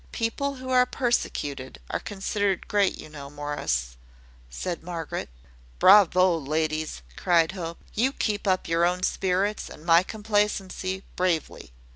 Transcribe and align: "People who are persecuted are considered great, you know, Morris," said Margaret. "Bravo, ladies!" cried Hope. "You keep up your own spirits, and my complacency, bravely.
"People 0.11 0.55
who 0.55 0.71
are 0.71 0.87
persecuted 0.87 1.79
are 1.91 1.99
considered 1.99 2.67
great, 2.67 2.97
you 2.97 3.07
know, 3.07 3.29
Morris," 3.29 3.97
said 4.49 4.81
Margaret. 4.81 5.29
"Bravo, 5.77 6.39
ladies!" 6.39 7.03
cried 7.15 7.51
Hope. 7.51 7.77
"You 7.93 8.11
keep 8.11 8.47
up 8.47 8.67
your 8.67 8.83
own 8.83 9.03
spirits, 9.03 9.69
and 9.69 9.85
my 9.85 10.01
complacency, 10.01 11.03
bravely. 11.15 11.71